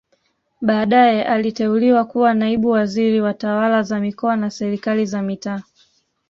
Baadae 0.61 1.23
aliteuliwa 1.23 2.05
kuwa 2.05 2.33
naibu 2.33 2.69
waziri 2.69 3.21
wa 3.21 3.33
tawala 3.33 3.83
za 3.83 3.99
mikoa 3.99 4.35
na 4.35 4.49
serikali 4.49 5.05
za 5.05 5.21
mitaa 5.21 5.61